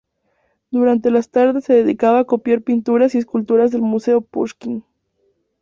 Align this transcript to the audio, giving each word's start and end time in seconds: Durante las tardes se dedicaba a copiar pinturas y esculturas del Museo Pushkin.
Durante 0.71 1.11
las 1.11 1.29
tardes 1.29 1.65
se 1.65 1.75
dedicaba 1.75 2.17
a 2.17 2.23
copiar 2.25 2.63
pinturas 2.63 3.13
y 3.13 3.19
esculturas 3.19 3.69
del 3.69 3.83
Museo 3.83 4.21
Pushkin. 4.21 4.83